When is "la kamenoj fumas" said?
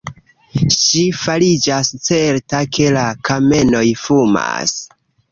2.95-4.75